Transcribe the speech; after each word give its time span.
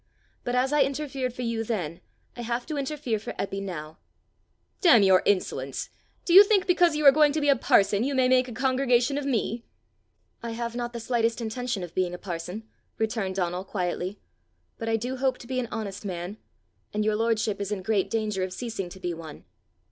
But 0.43 0.55
as 0.55 0.73
I 0.73 0.81
interfered 0.81 1.31
for 1.31 1.43
you 1.43 1.63
then, 1.63 2.01
I 2.35 2.41
have 2.41 2.65
to 2.65 2.77
interfere 2.77 3.19
for 3.19 3.35
Eppie 3.39 3.61
now." 3.61 3.99
"Damn 4.81 5.03
your 5.03 5.21
insolence! 5.27 5.91
Do 6.25 6.33
you 6.33 6.43
think 6.43 6.65
because 6.65 6.95
you 6.95 7.05
are 7.05 7.11
going 7.11 7.31
to 7.33 7.39
be 7.39 7.49
a 7.49 7.55
parson, 7.55 8.03
you 8.03 8.15
may 8.15 8.27
make 8.27 8.47
a 8.47 8.51
congregation 8.51 9.15
of 9.19 9.27
me!" 9.27 9.63
"I 10.41 10.53
have 10.53 10.75
not 10.75 10.93
the 10.93 10.99
slightest 10.99 11.39
intention 11.39 11.83
of 11.83 11.93
being 11.93 12.15
a 12.15 12.17
parson," 12.17 12.67
returned 12.97 13.35
Donal 13.35 13.63
quietly, 13.63 14.19
"but 14.79 14.89
I 14.89 14.95
do 14.95 15.17
hope 15.17 15.37
to 15.37 15.45
be 15.45 15.59
an 15.59 15.67
honest 15.71 16.03
man, 16.03 16.37
and 16.95 17.05
your 17.05 17.15
lordship 17.15 17.61
is 17.61 17.71
in 17.71 17.83
great 17.83 18.09
danger 18.09 18.41
of 18.41 18.53
ceasing 18.53 18.89
to 18.89 18.99
be 18.99 19.13
one!" 19.13 19.45